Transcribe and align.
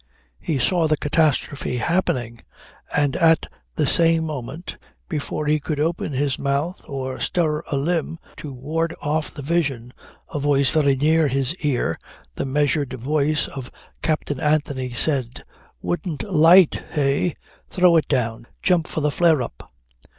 He 0.39 0.57
saw 0.57 0.87
the 0.87 0.97
catastrophe 0.97 1.77
happening 1.77 2.39
and 2.97 3.15
at 3.17 3.45
the 3.75 3.85
same 3.85 4.23
moment, 4.23 4.77
before 5.07 5.45
he 5.45 5.59
could 5.59 5.79
open 5.79 6.11
his 6.11 6.39
mouth 6.39 6.81
or 6.89 7.19
stir 7.19 7.59
a 7.71 7.75
limb 7.77 8.17
to 8.37 8.51
ward 8.51 8.95
off 8.99 9.31
the 9.31 9.43
vision, 9.43 9.93
a 10.33 10.39
voice 10.39 10.71
very 10.71 10.95
near 10.95 11.27
his 11.27 11.53
ear, 11.57 11.99
the 12.33 12.45
measured 12.45 12.93
voice 12.93 13.47
of 13.47 13.69
Captain 14.01 14.39
Anthony 14.39 14.91
said: 14.91 15.43
"Wouldn't 15.83 16.23
light 16.23 16.81
eh? 16.97 17.33
Throw 17.69 17.95
it 17.95 18.07
down! 18.07 18.47
Jump 18.63 18.87
for 18.87 19.01
the 19.01 19.11
flare 19.11 19.43
up." 19.43 19.71